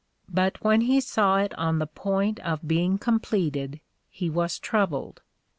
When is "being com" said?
2.67-3.19